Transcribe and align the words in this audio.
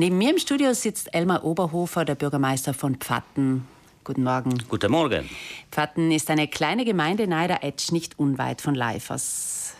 Neben 0.00 0.16
mir 0.16 0.30
im 0.30 0.38
Studio 0.38 0.74
sitzt 0.74 1.12
Elmar 1.12 1.42
Oberhofer, 1.42 2.04
der 2.04 2.14
Bürgermeister 2.14 2.72
von 2.72 2.94
Pfatten. 2.94 3.66
Guten 4.04 4.22
Morgen. 4.22 4.56
Guten 4.68 4.92
Morgen. 4.92 5.28
Pfatten 5.72 6.12
ist 6.12 6.30
eine 6.30 6.46
kleine 6.46 6.84
Gemeinde 6.84 7.26
nahe 7.26 7.48
der 7.48 7.64
Etsch, 7.64 7.90
nicht 7.90 8.16
unweit 8.16 8.60
von 8.60 8.76
Leifers. 8.76 9.74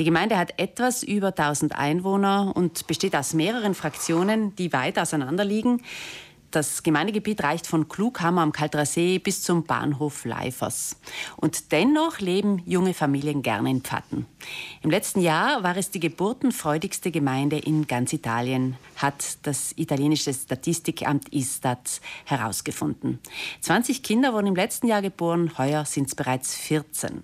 Die 0.00 0.04
Gemeinde 0.04 0.36
hat 0.36 0.58
etwas 0.58 1.04
über 1.04 1.28
1000 1.28 1.78
Einwohner 1.78 2.50
und 2.56 2.88
besteht 2.88 3.14
aus 3.14 3.34
mehreren 3.34 3.74
Fraktionen, 3.74 4.56
die 4.56 4.72
weit 4.72 4.98
auseinander 4.98 5.44
liegen. 5.44 5.80
Das 6.52 6.82
Gemeindegebiet 6.82 7.42
reicht 7.42 7.66
von 7.66 7.88
Klughammer 7.88 8.42
am 8.42 8.52
Kalterer 8.52 8.84
See 8.84 9.18
bis 9.18 9.42
zum 9.42 9.64
Bahnhof 9.64 10.26
Leifers. 10.26 10.96
Und 11.38 11.72
dennoch 11.72 12.20
leben 12.20 12.62
junge 12.66 12.92
Familien 12.92 13.40
gerne 13.40 13.70
in 13.70 13.80
Pfatten. 13.80 14.26
Im 14.82 14.90
letzten 14.90 15.22
Jahr 15.22 15.62
war 15.62 15.78
es 15.78 15.90
die 15.90 15.98
geburtenfreudigste 15.98 17.10
Gemeinde 17.10 17.56
in 17.56 17.86
ganz 17.86 18.12
Italien, 18.12 18.76
hat 18.96 19.38
das 19.46 19.72
italienische 19.78 20.34
Statistikamt 20.34 21.30
Istat 21.30 22.02
herausgefunden. 22.26 23.18
20 23.62 24.02
Kinder 24.02 24.34
wurden 24.34 24.48
im 24.48 24.54
letzten 24.54 24.88
Jahr 24.88 25.00
geboren, 25.00 25.56
heuer 25.56 25.86
sind 25.86 26.08
es 26.08 26.14
bereits 26.14 26.54
14. 26.54 27.22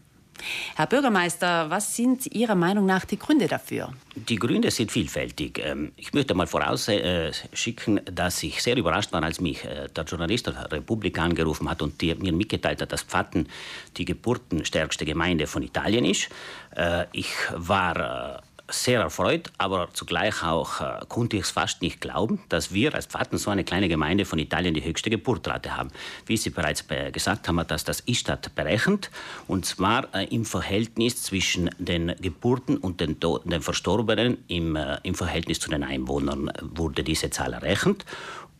Herr 0.76 0.86
Bürgermeister, 0.86 1.70
was 1.70 1.96
sind 1.96 2.26
Ihrer 2.34 2.54
Meinung 2.54 2.86
nach 2.86 3.04
die 3.04 3.18
Gründe 3.18 3.46
dafür? 3.46 3.92
Die 4.14 4.36
Gründe 4.36 4.70
sind 4.70 4.90
vielfältig. 4.90 5.60
Ähm, 5.64 5.92
ich 5.96 6.12
möchte 6.12 6.34
mal 6.34 6.46
vorausschicken, 6.46 8.00
dass 8.04 8.42
ich 8.42 8.62
sehr 8.62 8.76
überrascht 8.76 9.12
war, 9.12 9.22
als 9.22 9.40
mich 9.40 9.64
äh, 9.64 9.88
der 9.94 10.04
Journalist 10.04 10.46
der 10.46 10.72
Republik 10.72 11.18
angerufen 11.18 11.68
hat 11.68 11.82
und 11.82 12.00
mir 12.02 12.32
mitgeteilt 12.32 12.82
hat, 12.82 12.92
dass 12.92 13.02
Pfatten 13.02 13.48
die 13.96 14.04
geburtenstärkste 14.04 15.04
Gemeinde 15.04 15.46
von 15.46 15.62
Italien 15.62 16.04
ist. 16.04 16.28
Äh, 16.76 17.06
ich 17.12 17.28
war 17.54 18.38
äh, 18.38 18.47
sehr 18.68 19.00
erfreut, 19.00 19.50
aber 19.58 19.88
zugleich 19.92 20.42
auch 20.42 20.80
äh, 20.80 21.00
konnte 21.08 21.36
ich 21.36 21.44
es 21.44 21.50
fast 21.50 21.82
nicht 21.82 22.00
glauben, 22.00 22.40
dass 22.48 22.72
wir 22.72 22.94
als 22.94 23.06
Pfatten, 23.06 23.38
so 23.38 23.50
eine 23.50 23.64
kleine 23.64 23.88
Gemeinde 23.88 24.24
von 24.24 24.38
Italien, 24.38 24.74
die 24.74 24.84
höchste 24.84 25.10
Geburtrate 25.10 25.76
haben. 25.76 25.90
Wie 26.26 26.36
Sie 26.36 26.50
bereits 26.50 26.84
gesagt 27.12 27.48
haben, 27.48 27.66
dass 27.66 27.84
das 27.84 28.00
Istat 28.00 28.54
berechnet, 28.54 29.10
und 29.46 29.64
zwar 29.64 30.14
äh, 30.14 30.24
im 30.26 30.44
Verhältnis 30.44 31.22
zwischen 31.22 31.70
den 31.78 32.14
Geburten 32.20 32.76
und 32.76 33.00
den, 33.00 33.16
den 33.20 33.62
Verstorbenen, 33.62 34.38
im, 34.48 34.76
äh, 34.76 34.98
im 35.02 35.14
Verhältnis 35.14 35.60
zu 35.60 35.70
den 35.70 35.82
Einwohnern 35.82 36.50
wurde 36.60 37.02
diese 37.02 37.30
Zahl 37.30 37.54
errechnet. 37.54 38.04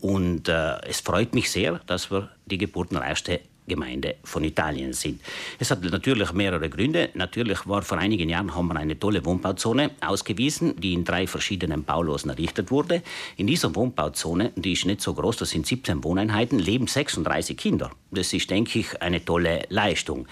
Und 0.01 0.49
äh, 0.49 0.81
es 0.87 1.01
freut 1.01 1.35
mich 1.35 1.51
sehr, 1.51 1.81
dass 1.87 2.11
wir 2.11 2.31
die 2.47 2.59
geburtenreichste 2.59 3.41
Gemeinde 3.69 4.17
von 4.25 4.43
Italien 4.45 4.93
sind. 4.93 5.21
Es 5.59 5.71
hat 5.71 5.83
natürlich 5.85 6.33
mehrere 6.33 6.69
Gründe. 6.69 7.11
Natürlich 7.15 7.67
war 7.67 7.83
vor 7.83 7.99
einigen 7.99 8.29
Jahren 8.29 8.55
haben 8.55 8.69
wir 8.69 8.77
eine 8.77 8.99
tolle 8.99 9.25
Wohnbauzone 9.25 9.91
ausgewiesen, 10.01 10.75
die 10.81 10.95
in 10.95 11.05
drei 11.05 11.27
verschiedenen 11.27 11.85
Baulosen 11.85 12.31
errichtet 12.31 12.71
wurde. 12.71 13.03
In 13.37 13.47
dieser 13.47 13.75
Wohnbauzone, 13.75 14.53
die 14.57 14.73
ist 14.73 14.87
nicht 14.87 15.01
so 15.01 15.15
groß, 15.15 15.37
das 15.37 15.51
sind 15.51 15.67
17 15.67 16.03
Wohneinheiten, 16.03 16.59
leben 16.59 16.87
36 16.87 17.57
Kinder. 17.57 17.91
Das 18.11 18.33
ist, 18.33 18.51
denke 18.51 18.79
ich, 18.81 19.01
eine 19.03 19.25
tolle 19.25 19.65
Leistung. 19.69 20.27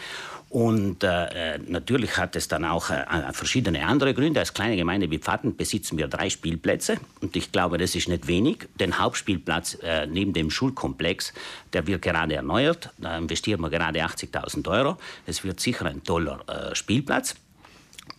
Und 0.57 1.05
äh, 1.05 1.59
natürlich 1.67 2.17
hat 2.17 2.35
es 2.35 2.49
dann 2.49 2.65
auch 2.65 2.89
äh, 2.89 3.05
verschiedene 3.35 3.85
andere 3.85 4.15
Gründe. 4.15 4.41
Als 4.41 4.55
kleine 4.55 4.75
Gemeinde 4.79 5.11
wie 5.11 5.19
Pfatten 5.19 5.55
besitzen 5.55 5.99
wir 5.99 6.09
drei 6.09 6.31
Spielplätze. 6.31 6.97
Und 7.21 7.37
ich 7.37 7.53
glaube, 7.53 7.77
das 7.77 7.95
ist 7.95 8.09
nicht 8.09 8.27
wenig. 8.27 8.67
Den 8.81 8.99
Hauptspielplatz 8.99 9.77
äh, 9.83 10.07
neben 10.07 10.33
dem 10.33 10.51
Schulkomplex, 10.51 11.35
der 11.75 11.87
wird 11.87 12.01
gerade 12.01 12.37
erneuert. 12.37 12.89
Da 12.97 13.19
investieren 13.19 13.61
wir 13.61 13.69
gerade 13.69 14.03
80.000 14.03 14.67
Euro. 14.71 14.97
Es 15.27 15.45
wird 15.45 15.61
sicher 15.61 15.85
ein 15.85 16.03
toller 16.05 16.41
äh, 16.49 16.75
Spielplatz. 16.75 17.35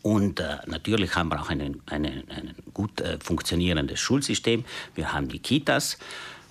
Und 0.03 0.39
äh, 0.39 0.57
natürlich 0.67 1.15
haben 1.15 1.29
wir 1.29 1.41
auch 1.41 1.49
ein 1.49 1.81
gut 2.71 3.01
äh, 3.01 3.17
funktionierendes 3.19 3.99
Schulsystem. 3.99 4.63
Wir 4.93 5.11
haben 5.11 5.27
die 5.27 5.39
Kitas, 5.39 5.97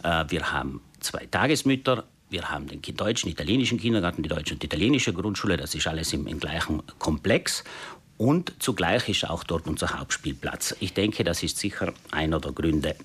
äh, 0.02 0.24
wir 0.26 0.50
haben 0.50 0.80
zwei 0.98 1.26
Tagesmütter, 1.26 2.02
wir 2.30 2.50
haben 2.50 2.66
den 2.66 2.82
deutschen, 2.96 3.30
italienischen 3.30 3.78
Kindergarten, 3.78 4.22
die 4.22 4.28
deutsche 4.28 4.55
und 4.55 4.62
die 4.62 4.66
italienische 4.66 5.12
Grundschule, 5.12 5.56
das 5.56 5.74
ist 5.74 5.86
alles 5.86 6.12
im, 6.12 6.27
im 6.27 6.41
gleichen 6.41 6.82
Komplex. 6.98 7.64
Und 8.19 8.54
zugleich 8.59 9.09
ist 9.09 9.28
auch 9.28 9.44
dort 9.44 9.66
unser 9.66 9.98
Hauptspielplatz. 9.98 10.75
Ich 10.81 10.94
denke, 10.94 11.22
das 11.22 11.42
ist 11.42 11.59
sicher 11.59 11.92
einer 12.10 12.41
der 12.41 12.53
Gründe, 12.53 12.97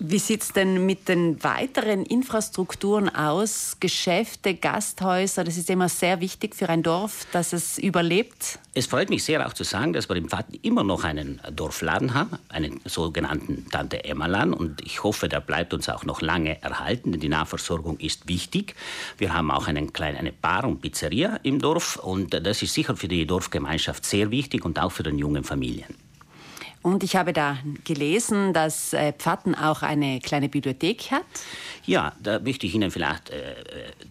wie 0.00 0.18
sieht 0.18 0.42
es 0.42 0.52
denn 0.52 0.86
mit 0.86 1.08
den 1.08 1.42
weiteren 1.42 2.04
Infrastrukturen 2.04 3.08
aus? 3.08 3.76
Geschäfte, 3.80 4.54
Gasthäuser, 4.54 5.42
das 5.42 5.56
ist 5.56 5.68
immer 5.70 5.88
sehr 5.88 6.20
wichtig 6.20 6.54
für 6.54 6.68
ein 6.68 6.84
Dorf, 6.84 7.26
dass 7.32 7.52
es 7.52 7.78
überlebt. 7.78 8.60
Es 8.74 8.86
freut 8.86 9.10
mich 9.10 9.24
sehr 9.24 9.44
auch 9.44 9.52
zu 9.52 9.64
sagen, 9.64 9.92
dass 9.92 10.08
wir 10.08 10.14
im 10.14 10.28
Pfatten 10.28 10.54
immer 10.62 10.84
noch 10.84 11.02
einen 11.02 11.40
Dorfladen 11.52 12.14
haben, 12.14 12.38
einen 12.48 12.80
sogenannten 12.84 13.68
Tante-Emma-Laden. 13.70 14.54
Und 14.54 14.80
ich 14.82 15.02
hoffe, 15.02 15.28
der 15.28 15.40
bleibt 15.40 15.74
uns 15.74 15.88
auch 15.88 16.04
noch 16.04 16.22
lange 16.22 16.62
erhalten, 16.62 17.10
denn 17.10 17.20
die 17.20 17.28
Nahversorgung 17.28 17.98
ist 17.98 18.28
wichtig. 18.28 18.76
Wir 19.16 19.34
haben 19.34 19.50
auch 19.50 19.66
einen 19.66 19.92
kleinen, 19.92 20.18
eine 20.18 20.32
Bar 20.32 20.64
und 20.64 20.80
Pizzeria 20.80 21.40
im 21.42 21.58
Dorf. 21.58 21.96
Und 21.96 22.34
das 22.34 22.62
ist 22.62 22.74
sicher 22.74 22.96
für 22.96 23.08
die 23.08 23.26
Dorfgemeinschaft 23.26 24.04
sehr 24.04 24.30
wichtig 24.30 24.64
und 24.64 24.78
auch 24.78 24.92
für 24.92 25.02
die 25.02 25.10
jungen 25.10 25.42
Familien. 25.42 26.07
Und 26.82 27.02
ich 27.02 27.16
habe 27.16 27.32
da 27.32 27.58
gelesen, 27.84 28.52
dass 28.52 28.92
äh, 28.92 29.12
Pfatten 29.12 29.54
auch 29.54 29.82
eine 29.82 30.20
kleine 30.20 30.48
Bibliothek 30.48 31.10
hat. 31.10 31.24
Ja, 31.84 32.12
da 32.22 32.38
möchte 32.38 32.66
ich 32.66 32.74
Ihnen 32.74 32.90
vielleicht 32.90 33.30
äh, 33.30 33.54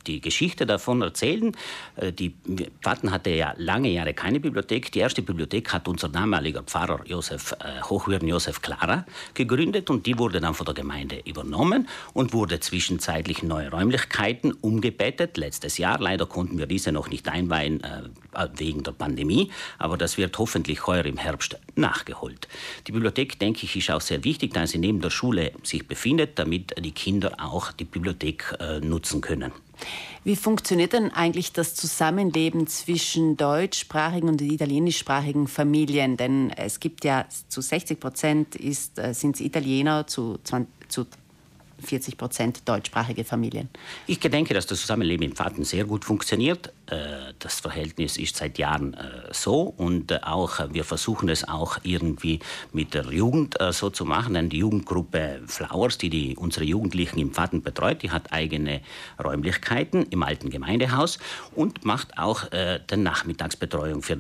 die 0.05 0.19
Geschichte 0.19 0.66
davon 0.66 1.01
erzählen. 1.01 1.56
Äh, 1.95 2.11
die 2.11 2.33
Pfatten 2.81 3.11
hatte 3.11 3.29
ja 3.29 3.53
lange 3.57 3.89
Jahre 3.89 4.13
keine 4.13 4.39
Bibliothek. 4.39 4.91
Die 4.91 5.00
erste 5.00 5.22
Bibliothek 5.22 5.72
hat 5.72 5.88
unser 5.88 6.09
damaliger 6.09 6.63
Pfarrer 6.63 7.00
Josef 7.06 7.53
äh, 7.53 7.81
Hochwürden 7.83 8.27
Josef 8.27 8.61
Clara 8.61 9.06
gegründet 9.33 9.89
und 9.89 10.06
die 10.06 10.17
wurde 10.17 10.41
dann 10.41 10.53
von 10.53 10.66
der 10.66 10.75
Gemeinde 10.75 11.22
übernommen 11.25 11.88
und 12.13 12.33
wurde 12.33 12.59
zwischenzeitlich 12.59 13.44
neue 13.44 13.72
Räumlichkeiten 13.72 14.51
umgebettet. 14.51 15.38
Letztes 15.38 15.77
Jahr 15.77 16.00
leider 16.00 16.25
konnten 16.25 16.57
wir 16.57 16.66
diese 16.66 16.91
noch 16.91 17.09
nicht 17.09 17.29
einweihen 17.29 17.81
äh, 17.83 18.47
wegen 18.56 18.83
der 18.83 18.91
Pandemie, 18.91 19.51
aber 19.77 19.97
das 19.97 20.17
wird 20.17 20.38
hoffentlich 20.38 20.85
heuer 20.85 21.06
im 21.06 21.17
Herbst 21.17 21.57
nachgeholt. 21.75 22.47
Die 22.88 22.91
Bibliothek, 22.91 23.40
denke 23.40 23.66
ich, 23.66 23.75
ist 23.75 23.91
auch 23.91 24.01
sehr 24.01 24.23
wichtig, 24.23 24.53
da 24.53 24.68
sie 24.68 24.78
neben 24.78 25.01
der 25.01 25.09
Schule 25.09 25.51
sich 25.63 25.88
befindet, 25.88 26.40
damit 26.40 26.73
die 26.79 26.91
Kinder 26.91 27.35
auch 27.40 27.72
die 27.72 27.85
Bibliothek 27.85 28.56
äh, 28.59 28.79
nutzen 28.79 29.22
können. 29.22 29.51
Wie 30.23 30.35
funktioniert 30.35 30.94
denn 30.94 31.12
eigentlich 31.12 31.53
das 31.53 31.75
Zusammenleben 31.75 32.68
zwischen 32.68 33.38
deutschsprachigen 33.38 34.28
und 34.28 34.41
italienischsprachigen 34.41 35.47
Familien? 35.47 36.18
Denn 36.18 36.51
es 36.51 36.79
gibt 36.79 37.06
ja 37.06 37.25
zu 37.47 37.62
60 37.62 38.00
Prozent 38.00 38.59
äh, 38.59 39.13
sind 39.13 39.39
Italiener, 39.39 40.07
zu, 40.07 40.39
20, 40.44 40.68
zu 40.89 41.06
40 41.83 42.17
Prozent 42.17 42.67
deutschsprachige 42.67 43.23
Familien. 43.23 43.69
Ich 44.07 44.19
denke, 44.19 44.53
dass 44.53 44.67
das 44.67 44.81
Zusammenleben 44.81 45.25
im 45.25 45.35
Pfatten 45.35 45.63
sehr 45.63 45.85
gut 45.85 46.05
funktioniert. 46.05 46.73
Äh, 46.88 47.33
das 47.39 47.59
Verhältnis 47.59 48.17
ist 48.17 48.38
seit 48.38 48.57
Jahren 48.57 48.93
äh, 48.93 49.31
so 49.31 49.61
und 49.61 50.11
äh, 50.11 50.19
auch 50.23 50.59
wir 50.71 50.83
versuchen 50.83 51.29
es 51.29 51.47
auch 51.47 51.79
irgendwie 51.83 52.39
mit 52.71 52.93
der 52.93 53.05
Jugend 53.11 53.55
so 53.71 53.89
zu 53.89 54.05
machen. 54.05 54.33
Denn 54.33 54.49
die 54.49 54.59
Jugendgruppe 54.59 55.41
Flowers, 55.47 55.97
die, 55.97 56.09
die 56.09 56.35
unsere 56.35 56.65
Jugendlichen 56.65 57.19
im 57.19 57.31
Pfatten 57.31 57.61
betreut, 57.61 58.03
die 58.03 58.11
hat 58.11 58.31
eigene 58.31 58.81
Räumlichkeiten 59.23 60.03
im 60.09 60.23
alten 60.23 60.49
Gemeindehaus 60.49 61.19
und 61.55 61.85
macht 61.85 62.17
auch 62.17 62.45
die 62.49 62.97
Nachmittagsbetreuung 62.97 64.01
für 64.01 64.17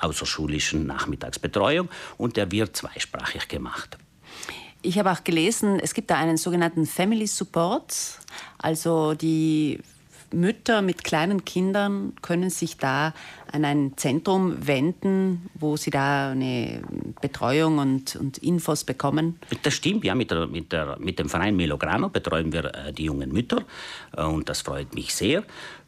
außerschulischen 0.00 0.86
Nachmittagsbetreuung 0.86 1.88
und 2.16 2.36
der 2.36 2.50
wird 2.50 2.76
zweisprachig 2.76 3.48
gemacht. 3.48 3.98
Ich 4.86 5.00
habe 5.00 5.10
auch 5.10 5.24
gelesen, 5.24 5.80
es 5.80 5.94
gibt 5.94 6.10
da 6.10 6.16
einen 6.16 6.36
sogenannten 6.36 6.86
Family 6.86 7.26
Support. 7.26 7.92
Also 8.58 9.14
die 9.14 9.80
Mütter 10.32 10.80
mit 10.80 11.02
kleinen 11.02 11.44
Kindern 11.44 12.12
können 12.22 12.50
sich 12.50 12.76
da 12.76 13.12
an 13.50 13.64
ein 13.64 13.94
Zentrum 13.96 14.64
wenden, 14.64 15.50
wo 15.54 15.76
sie 15.76 15.90
da 15.90 16.30
eine 16.30 16.82
Betreuung 17.20 17.78
und, 17.78 18.14
und 18.14 18.38
Infos 18.38 18.84
bekommen. 18.84 19.40
Das 19.64 19.74
stimmt, 19.74 20.04
ja. 20.04 20.14
Mit, 20.14 20.30
der, 20.30 20.46
mit, 20.46 20.70
der, 20.70 20.96
mit 21.00 21.18
dem 21.18 21.28
Verein 21.28 21.56
Melograno 21.56 22.08
betreuen 22.08 22.52
wir 22.52 22.66
äh, 22.72 22.92
die 22.92 23.06
jungen 23.06 23.32
Mütter 23.32 23.64
äh, 24.16 24.22
und 24.22 24.48
das 24.48 24.60
freut 24.60 24.94
mich 24.94 25.12
sehr. 25.12 25.42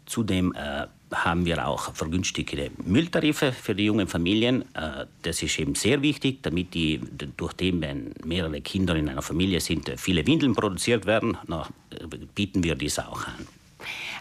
Zudem 0.08 0.54
äh, 0.54 0.86
haben 1.14 1.44
wir 1.44 1.66
auch 1.66 1.94
vergünstigte 1.94 2.70
Mülltarife 2.84 3.52
für 3.52 3.74
die 3.74 3.84
jungen 3.84 4.08
Familien. 4.08 4.62
Äh, 4.74 5.06
das 5.22 5.42
ist 5.42 5.58
eben 5.58 5.74
sehr 5.74 6.02
wichtig, 6.02 6.42
damit 6.42 6.74
die, 6.74 7.00
durch 7.36 7.52
den, 7.52 7.80
wenn 7.80 8.14
mehrere 8.24 8.60
Kinder 8.60 8.96
in 8.96 9.08
einer 9.08 9.22
Familie 9.22 9.60
sind, 9.60 9.92
viele 9.96 10.26
Windeln 10.26 10.54
produziert 10.54 11.06
werden, 11.06 11.36
bieten 12.34 12.62
wir 12.64 12.74
dies 12.74 12.98
auch 12.98 13.26
an. 13.26 13.46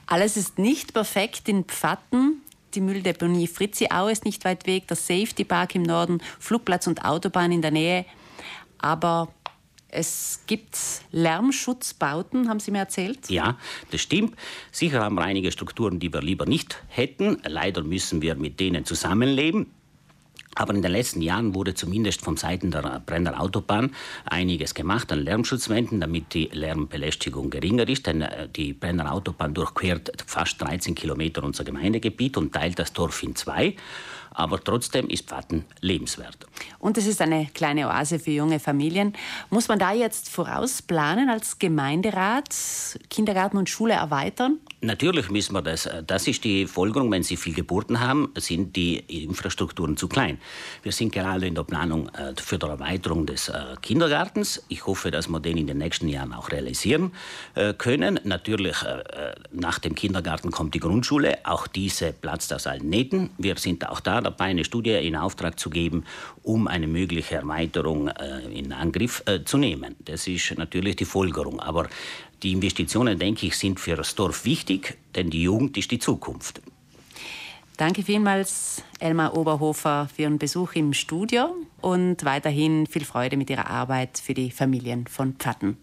Alles 0.05 0.37
ist 0.37 0.59
nicht 0.59 0.93
perfekt 0.93 1.49
in 1.49 1.63
Pfatten. 1.63 2.41
Die 2.73 2.81
Mülldeponie 2.81 3.47
Fritziau 3.47 4.07
ist 4.07 4.25
nicht 4.25 4.45
weit 4.45 4.67
weg, 4.67 4.87
der 4.87 4.97
Safety 4.97 5.43
Park 5.43 5.75
im 5.75 5.83
Norden, 5.83 6.21
Flugplatz 6.39 6.87
und 6.87 7.03
Autobahn 7.03 7.51
in 7.51 7.61
der 7.61 7.71
Nähe. 7.71 8.05
Aber 8.77 9.29
es 9.89 10.41
gibt 10.47 10.77
Lärmschutzbauten, 11.11 12.49
haben 12.49 12.59
Sie 12.59 12.71
mir 12.71 12.79
erzählt? 12.79 13.29
Ja, 13.29 13.57
das 13.91 14.01
stimmt. 14.01 14.35
Sicher 14.71 15.01
haben 15.01 15.15
wir 15.15 15.23
einige 15.23 15.51
Strukturen, 15.51 15.99
die 15.99 16.11
wir 16.11 16.21
lieber 16.21 16.45
nicht 16.45 16.83
hätten. 16.87 17.41
Leider 17.45 17.83
müssen 17.83 18.21
wir 18.21 18.35
mit 18.35 18.59
denen 18.59 18.85
zusammenleben. 18.85 19.67
Aber 20.55 20.73
in 20.73 20.81
den 20.81 20.91
letzten 20.91 21.21
Jahren 21.21 21.53
wurde 21.53 21.75
zumindest 21.75 22.21
von 22.21 22.35
Seiten 22.35 22.71
der 22.71 23.01
Brenner 23.05 23.39
Autobahn 23.39 23.91
einiges 24.25 24.73
gemacht 24.73 25.11
an 25.11 25.19
Lärmschutzwänden, 25.19 26.01
damit 26.01 26.33
die 26.33 26.49
Lärmbelästigung 26.51 27.51
geringer 27.51 27.87
ist. 27.87 28.07
Denn 28.07 28.23
äh, 28.23 28.49
die 28.49 28.73
Brenner 28.73 29.13
Autobahn 29.13 29.53
durchquert 29.53 30.11
fast 30.25 30.59
13 30.61 30.95
Kilometer 30.95 31.43
unser 31.43 31.63
Gemeindegebiet 31.63 32.37
und 32.37 32.53
teilt 32.53 32.79
das 32.79 32.91
Dorf 32.91 33.21
in 33.21 33.35
zwei 33.35 33.75
aber 34.37 34.63
trotzdem 34.63 35.09
ist 35.09 35.27
Pfatten 35.27 35.65
lebenswert. 35.81 36.45
Und 36.77 36.97
es 36.97 37.07
ist 37.07 37.21
eine 37.21 37.47
kleine 37.53 37.87
Oase 37.87 38.19
für 38.19 38.31
junge 38.31 38.59
Familien. 38.59 39.13
Muss 39.49 39.67
man 39.67 39.79
da 39.79 39.93
jetzt 39.93 40.29
vorausplanen 40.29 41.29
als 41.29 41.57
Gemeinderat, 41.57 42.55
Kindergarten 43.09 43.57
und 43.57 43.67
Schule 43.67 43.95
erweitern? 43.95 44.59
Natürlich 44.81 45.31
müssen 45.31 45.53
wir 45.53 45.63
das. 45.63 45.89
Das 46.05 46.27
ist 46.27 46.43
die 46.43 46.67
Folgerung, 46.67 47.11
wenn 47.11 47.23
Sie 47.23 47.35
viel 47.35 47.55
Geburten 47.55 47.99
haben, 47.99 48.31
sind 48.35 48.75
die 48.75 48.97
Infrastrukturen 49.23 49.97
zu 49.97 50.07
klein. 50.07 50.37
Wir 50.83 50.91
sind 50.91 51.11
gerade 51.11 51.47
in 51.47 51.55
der 51.55 51.63
Planung 51.63 52.09
äh, 52.09 52.33
für 52.39 52.59
die 52.59 52.67
Erweiterung 52.67 53.25
des 53.25 53.49
äh, 53.49 53.75
Kindergartens. 53.81 54.63
Ich 54.67 54.85
hoffe, 54.85 55.09
dass 55.09 55.29
wir 55.29 55.39
den 55.39 55.57
in 55.57 55.65
den 55.65 55.79
nächsten 55.79 56.07
Jahren 56.07 56.31
auch 56.31 56.51
realisieren 56.51 57.11
äh, 57.55 57.73
können. 57.73 58.19
Natürlich, 58.23 58.77
nach 59.51 59.79
dem 59.79 59.95
Kindergarten 59.95 60.51
kommt 60.51 60.75
die 60.75 60.79
Grundschule. 60.79 61.39
Auch 61.45 61.65
diese 61.65 62.13
platzt 62.13 62.53
aus 62.53 62.67
allen 62.67 62.89
Nähten. 62.89 63.31
Wir 63.37 63.57
sind 63.57 63.87
auch 63.87 63.99
da 63.99 64.21
dabei, 64.31 64.45
eine 64.45 64.63
Studie 64.63 64.91
in 64.91 65.15
Auftrag 65.15 65.59
zu 65.59 65.69
geben, 65.69 66.03
um 66.43 66.67
eine 66.67 66.87
mögliche 66.87 67.35
Erweiterung 67.35 68.09
in 68.53 68.73
Angriff 68.73 69.23
zu 69.45 69.57
nehmen. 69.57 69.95
Das 70.05 70.27
ist 70.27 70.57
natürlich 70.57 70.95
die 70.97 71.05
Folgerung. 71.05 71.59
Aber 71.59 71.87
die 72.43 72.51
Investitionen, 72.51 73.17
denke 73.17 73.47
ich, 73.47 73.57
sind 73.57 73.79
für 73.79 73.95
das 73.95 74.15
Dorf 74.15 74.45
wichtig, 74.45 74.97
denn 75.15 75.29
die 75.29 75.43
Jugend 75.43 75.77
ist 75.77 75.91
die 75.91 75.99
Zukunft. 75.99 76.61
Danke 77.77 78.01
vielmals, 78.01 78.83
Elmar 78.99 79.37
Oberhofer, 79.37 80.09
für 80.13 80.23
Ihren 80.23 80.39
Besuch 80.39 80.73
im 80.73 80.93
Studio 80.93 81.55
und 81.79 82.25
weiterhin 82.25 82.87
viel 82.87 83.05
Freude 83.05 83.37
mit 83.37 83.51
Ihrer 83.51 83.69
Arbeit 83.69 84.17
für 84.17 84.33
die 84.33 84.49
Familien 84.49 85.05
von 85.05 85.33
Pfatten. 85.35 85.77